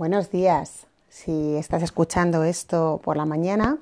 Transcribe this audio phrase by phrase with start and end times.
[0.00, 0.86] Buenos días.
[1.10, 3.76] Si estás escuchando esto por la mañana,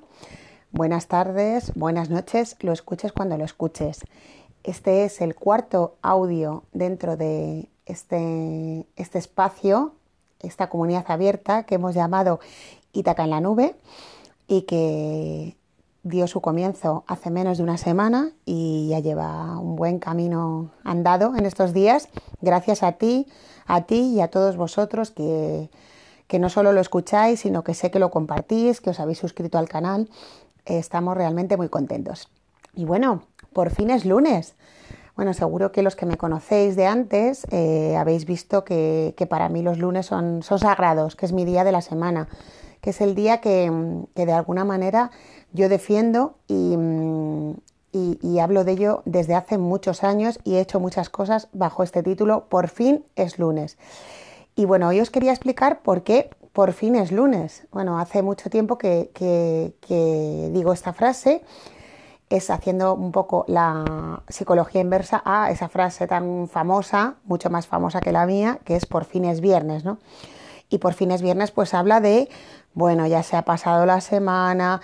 [0.72, 4.00] buenas tardes, buenas noches, lo escuches cuando lo escuches.
[4.64, 9.92] Este es el cuarto audio dentro de este, este espacio,
[10.40, 12.40] esta comunidad abierta que hemos llamado
[12.92, 13.76] Itaca en la Nube
[14.48, 15.56] y que
[16.02, 21.36] dio su comienzo hace menos de una semana y ya lleva un buen camino andado
[21.36, 22.08] en estos días.
[22.40, 23.28] Gracias a ti,
[23.68, 25.70] a ti y a todos vosotros que
[26.28, 29.58] que no solo lo escucháis, sino que sé que lo compartís, que os habéis suscrito
[29.58, 30.08] al canal.
[30.64, 32.28] estamos realmente muy contentos.
[32.74, 34.54] Y bueno, por fin es lunes.
[35.16, 39.62] Bueno, seguro que los que me conocéis de antes eh, habéis visto que, para mí
[39.62, 42.28] los lunes son, son, sagrados, que es mi día de la semana,
[42.80, 43.68] que es el día que,
[44.14, 45.10] de alguna manera
[45.52, 46.76] yo defiendo y,
[47.92, 52.04] y, hablo de ello desde hace muchos años y he hecho muchas cosas bajo este
[52.04, 53.76] título, por fin es lunes.
[54.58, 57.68] Y bueno, hoy os quería explicar por qué por fin es lunes.
[57.70, 59.72] Bueno, hace mucho tiempo que,
[60.52, 61.44] digo esta frase,
[62.28, 68.00] es haciendo un poco la psicología inversa a esa frase tan famosa, mucho más famosa
[68.00, 69.98] que la mía, que es por fin es viernes, ¿no?
[70.68, 72.28] Y por fin es viernes pues habla de,
[72.74, 74.80] bueno, ya se ha pasado la semana,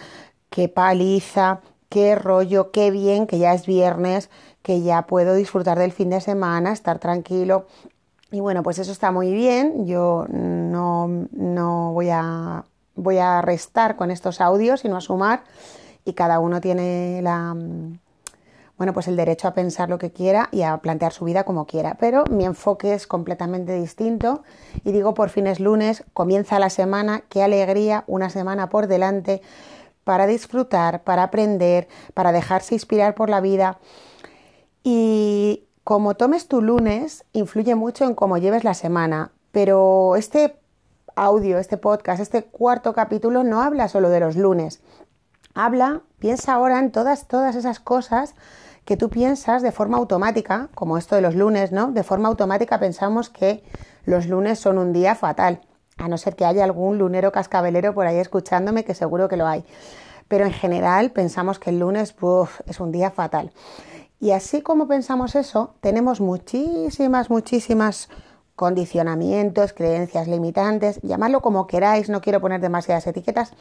[0.51, 4.31] qué paliza, qué rollo, qué bien que ya es viernes,
[4.63, 7.67] que ya puedo disfrutar del fin de semana, estar tranquilo,
[8.35, 9.87] y bueno, pues eso está muy bien.
[9.87, 12.65] Yo no, voy, a,
[12.97, 15.45] voy a restar con estos audios, sino a sumar.
[16.05, 17.55] Y cada uno tiene la,
[18.77, 21.65] bueno, pues el derecho a pensar lo que quiera y a plantear su vida como
[21.65, 21.97] quiera.
[22.01, 24.43] Pero mi enfoque es completamente distinto.
[24.85, 29.43] Y digo, por fin es lunes, comienza la semana, qué alegría, una semana por delante
[30.03, 33.79] para disfrutar, para aprender, para dejarse inspirar por la vida.
[34.83, 40.57] Y como tomes tu lunes, influye mucho en cómo lleves la semana, pero este
[41.15, 44.81] audio, este podcast, este cuarto capítulo no habla solo de los lunes.
[45.55, 48.35] Habla, piensa ahora en todas, todas esas cosas
[48.87, 51.93] que tú piensas de forma automática, como esto de los lunes, ¿no?
[51.93, 53.63] De forma automática pensamos que
[54.07, 55.61] los lunes son un día fatal,
[55.99, 59.47] a no ser que haya algún lunero cascabelero por ahí escuchándome, que seguro que lo
[59.47, 59.65] hay.
[60.29, 62.15] Pero en general pensamos que el lunes
[62.67, 63.53] es un día fatal.
[64.25, 68.09] Y así como pensamos eso, tenemos muchísimas, muchísimas
[68.57, 73.53] condicionamientos, creencias limitantes, llamadlo como queráis, no quiero poner demasiadas etiquetas,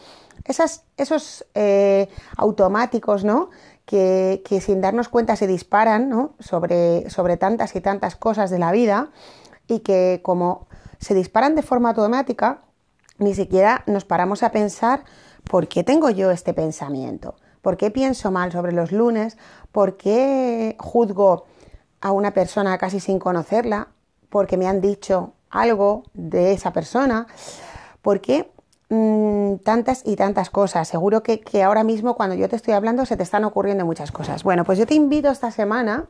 [0.46, 2.08] esos eh,
[2.38, 3.50] automáticos, ¿no?
[3.84, 6.34] Que, que, sin darnos cuenta se disparan, ¿no?
[6.40, 9.10] Sobre, sobre tantas y tantas cosas de la vida
[9.68, 12.62] y que como se disparan de forma automática,
[13.18, 15.04] ni siquiera nos paramos a pensar
[15.44, 17.36] por qué tengo yo este pensamiento.
[17.64, 19.38] ¿Por qué pienso mal sobre los lunes?
[19.72, 21.46] ¿Por qué juzgo
[22.02, 23.88] a una persona casi sin conocerla?
[24.30, 27.26] Porque me han dicho algo de esa persona.
[28.02, 28.52] ¿Por qué
[28.90, 30.90] mm, tantas y tantas cosas?
[30.90, 34.12] Seguro que, que ahora mismo cuando yo te estoy hablando se te están ocurriendo muchas
[34.12, 34.44] cosas.
[34.44, 36.08] Bueno, pues yo te invito esta semana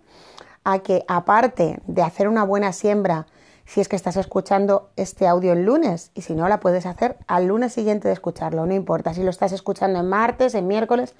[0.63, 3.27] a que aparte de hacer una buena siembra,
[3.65, 7.17] si es que estás escuchando este audio el lunes y si no la puedes hacer
[7.27, 11.15] al lunes siguiente de escucharlo, no importa si lo estás escuchando en martes, en miércoles.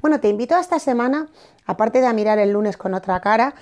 [0.00, 1.28] Bueno, te invito a esta semana,
[1.66, 3.54] aparte de a mirar el lunes con otra cara,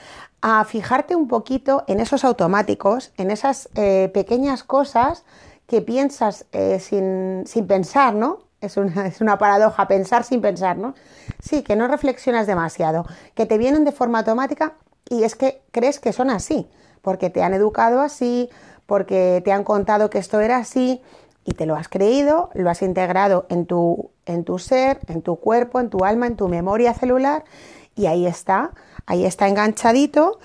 [0.43, 5.25] a fijarte un poquito en esos automáticos, en esas eh, pequeñas cosas
[5.67, 8.41] que piensas eh, sin, sin, pensar, ¿no?
[8.61, 10.95] Es una, es una paradoja pensar sin pensar, ¿no?
[11.41, 14.75] Sí, que no reflexionas demasiado, que te vienen de forma automática
[15.09, 16.69] y es que crees que son así
[17.07, 18.51] porque te han educado así,
[18.85, 21.01] porque te han contado que esto era así
[21.45, 25.37] y te lo has creído, lo has integrado en tu, en tu ser, en tu
[25.37, 27.45] cuerpo, en tu alma, en tu memoria celular
[27.95, 28.73] y ahí está,
[29.07, 30.41] ahí está enganchadito.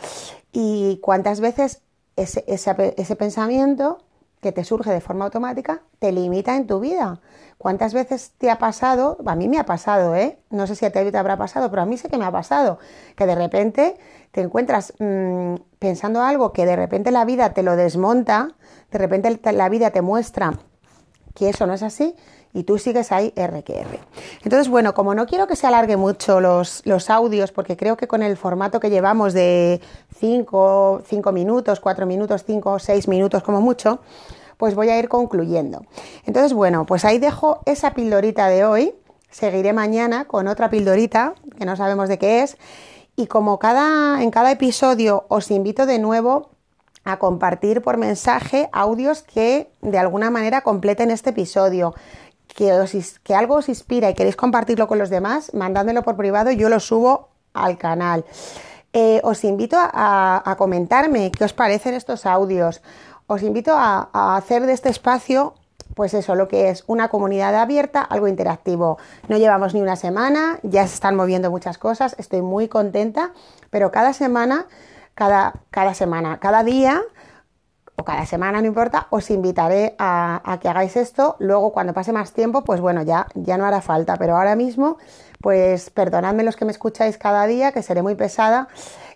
[0.51, 1.81] Y cuántas veces
[2.15, 3.97] ese, ese, pensamiento
[4.41, 7.21] que te surge de forma automática te limita en tu vida.
[7.57, 9.17] ¿Cuántas veces te ha pasado?
[9.25, 10.39] A mí me ha pasado, ¿eh?
[10.49, 12.31] No sé si a ti te habrá pasado, pero a mí sé que me ha
[12.31, 12.79] pasado,
[13.15, 13.97] que de repente
[14.31, 18.55] te encuentras mm, pensando algo que de repente la vida te lo desmonta,
[18.91, 20.53] de repente la vida te muestra
[21.33, 22.15] que eso no es así
[22.53, 23.99] y tú sigues ahí R que R.
[24.43, 28.07] Entonces, bueno, como no quiero que se alargue mucho los, los audios, porque creo que
[28.07, 29.81] con el formato que llevamos de
[30.19, 34.01] 5 minutos, 4 minutos, 5 o 6 minutos como mucho,
[34.57, 35.85] pues voy a ir concluyendo.
[36.25, 38.93] Entonces, bueno, pues ahí dejo esa pildorita de hoy.
[39.29, 42.57] Seguiré mañana con otra pildorita que no sabemos de qué es
[43.15, 46.50] y como cada, en cada episodio os invito de nuevo
[47.03, 51.93] a compartir por mensaje audios que de alguna manera completen este episodio.
[52.47, 52.85] Que,
[53.23, 56.81] que algo os inspira y queréis compartirlo con los demás, mandádmelo por privado yo lo
[56.81, 58.25] subo al canal.
[58.93, 62.81] Eh, os invito a, comentarme qué os parecen estos audios.
[63.27, 65.53] Os invito a, a hacer de este espacio
[65.95, 68.97] pues eso, lo que es una comunidad abierta, algo interactivo.
[69.27, 73.33] No llevamos ni una semana, ya se están moviendo muchas cosas, estoy muy contenta,
[73.69, 74.67] pero cada semana,
[75.21, 76.99] cada, cada semana, cada día
[77.95, 81.35] o cada semana, no importa, os invitaré a, que hagáis esto.
[81.37, 84.97] Luego, cuando pase más tiempo, pues bueno, ya, ya no hará falta, pero ahora mismo,
[85.39, 88.67] pues perdonadme los que me escucháis cada día, que seré muy pesada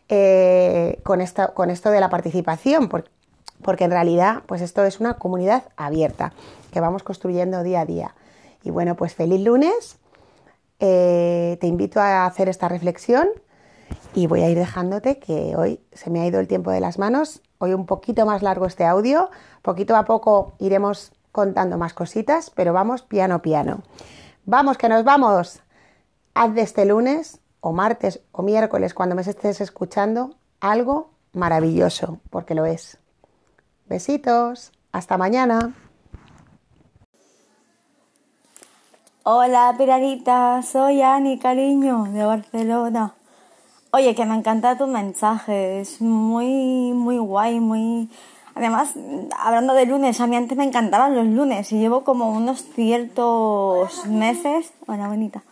[0.08, 1.24] eh, con,
[1.56, 3.10] con esto de la participación, porque,
[3.64, 6.34] porque en realidad, pues esto es una comunidad abierta
[6.72, 8.16] que vamos construyendo día a día.
[8.62, 9.98] Y bueno, pues feliz lunes.
[10.80, 13.28] Eh, te invito a hacer esta reflexión
[14.14, 16.98] y voy a ir dejándote que hoy se me ha ido el tiempo de las
[16.98, 17.42] manos.
[17.58, 19.30] Hoy un poquito más largo este audio.
[19.62, 23.84] Poquito a poco iremos contando más cositas, pero vamos piano piano.
[24.46, 25.62] Vamos, que nos vamos.
[26.34, 32.56] Haz de este lunes o martes o miércoles cuando me estés escuchando algo maravilloso, porque
[32.56, 32.98] lo es.
[33.88, 34.72] Besitos.
[34.92, 35.74] Hasta mañana.
[39.24, 43.16] Hola, Pilarita, soy Ani, cariño, de Barcelona.
[43.98, 48.10] Oye, que me encanta tu mensaje, es muy, muy guay, muy...
[48.54, 48.94] Además,
[49.40, 54.06] hablando de lunes, a mí antes me encantaban los lunes y llevo como unos ciertos
[54.06, 55.44] meses, hola bonita,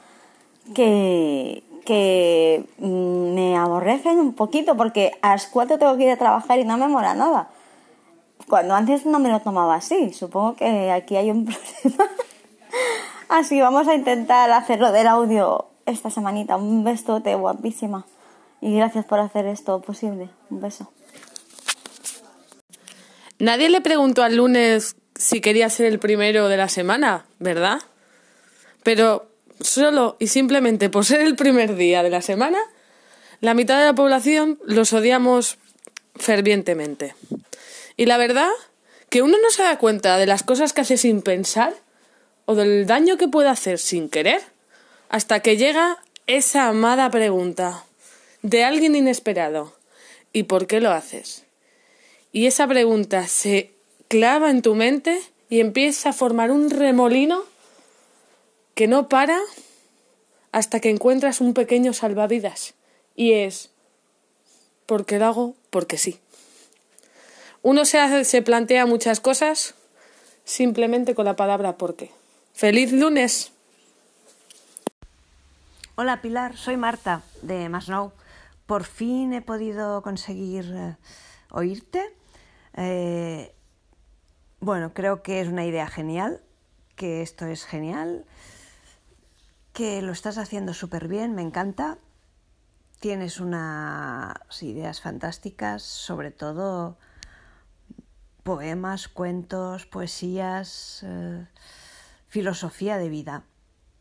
[0.76, 6.18] que, que mm, me aborrecen un poquito porque a las cuatro tengo que ir a
[6.18, 7.48] trabajar y no me mola nada.
[8.50, 11.46] Cuando antes no me lo tomaba así, supongo que aquí hay un
[11.82, 12.12] problema.
[13.30, 16.58] Así vamos a intentar hacerlo del audio esta semanita.
[16.58, 18.06] Un besote guapísima.
[18.64, 20.30] Y gracias por hacer esto posible.
[20.50, 20.90] Un beso.
[23.38, 27.82] Nadie le preguntó al lunes si quería ser el primero de la semana, ¿verdad?
[28.82, 29.28] Pero
[29.60, 32.58] solo y simplemente por ser el primer día de la semana,
[33.42, 35.58] la mitad de la población los odiamos
[36.16, 37.16] fervientemente.
[37.98, 38.52] Y la verdad,
[39.10, 41.74] que uno no se da cuenta de las cosas que hace sin pensar
[42.46, 44.42] o del daño que puede hacer sin querer,
[45.10, 47.84] hasta que llega esa amada pregunta
[48.44, 49.74] de alguien inesperado.
[50.32, 51.46] ¿Y por qué lo haces?
[52.32, 53.72] Y esa pregunta se
[54.08, 55.20] clava en tu mente
[55.50, 57.44] y empieza a formar un remolino
[58.76, 59.40] que no para
[60.52, 62.74] hasta que encuentras un pequeño salvavidas.
[63.16, 63.70] Y es,
[64.86, 65.56] ¿por qué lo hago?
[65.70, 66.20] Porque sí.
[67.62, 69.76] Uno se, hace, se plantea muchas cosas
[70.44, 72.12] simplemente con la palabra por qué.
[72.54, 73.52] ¡Feliz lunes!
[75.96, 78.12] Hola Pilar, soy Marta de Masnou.
[78.66, 80.98] Por fin he podido conseguir eh,
[81.52, 82.02] oírte.
[82.76, 83.54] Eh,
[84.60, 86.42] bueno, creo que es una idea genial,
[86.96, 88.26] que esto es genial,
[89.74, 91.98] que lo estás haciendo súper bien, me encanta.
[93.00, 96.98] Tienes unas ideas fantásticas, sobre todo
[98.44, 101.04] poemas, cuentos, poesías.
[101.06, 101.46] Eh,
[102.34, 103.44] filosofía de vida.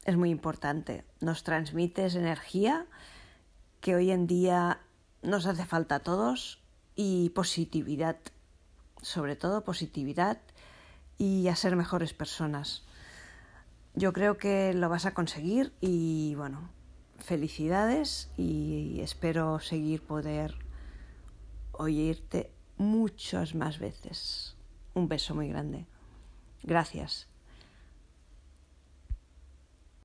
[0.07, 1.05] Es muy importante.
[1.21, 2.87] Nos transmites energía
[3.83, 4.81] que hoy en día
[5.23, 6.63] nos hace falta a todos
[6.95, 8.17] y positividad,
[9.03, 10.41] sobre todo positividad
[11.19, 12.85] y a ser mejores personas.
[13.95, 16.71] Yo creo que lo vas a conseguir y bueno,
[17.19, 20.55] felicidades y espero seguir poder
[21.73, 24.57] oírte muchas más veces.
[24.95, 25.87] Un beso muy grande.
[26.63, 27.32] Gracias.